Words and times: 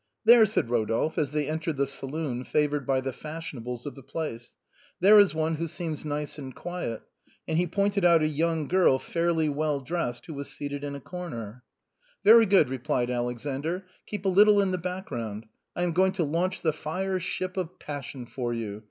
"There," 0.25 0.47
said 0.47 0.65
Eodolphe, 0.67 1.19
as 1.19 1.31
they 1.31 1.47
entered 1.47 1.77
the 1.77 1.85
saloon 1.85 2.43
favored 2.43 2.87
by 2.87 3.01
the 3.01 3.13
fashionables 3.13 3.85
of 3.85 3.93
the 3.93 4.01
place," 4.01 4.55
there 4.99 5.19
is 5.19 5.35
one 5.35 5.57
who 5.57 5.67
seems 5.67 6.03
nice 6.03 6.39
and 6.39 6.55
quiet;" 6.55 7.03
and 7.47 7.59
he 7.59 7.67
pointed 7.67 8.03
out 8.03 8.23
a 8.23 8.27
young 8.27 8.67
girl 8.67 8.97
fairly 8.97 9.47
well 9.47 9.79
dressed 9.79 10.25
who 10.25 10.33
was 10.33 10.49
seated 10.49 10.83
in 10.83 10.95
a 10.95 10.99
comer." 10.99 11.61
Very 12.25 12.47
good," 12.47 12.71
replied 12.71 13.11
Alexander," 13.11 13.85
keep 14.07 14.25
a 14.25 14.27
little 14.29 14.59
in 14.59 14.71
the 14.71 14.79
background; 14.79 15.45
I 15.75 15.83
am 15.83 15.93
going 15.93 16.13
to 16.13 16.23
launch 16.23 16.63
the 16.63 16.73
fire 16.73 17.19
ship 17.19 17.55
of 17.55 17.77
passion 17.77 18.25
for 18.25 18.55
you. 18.55 18.79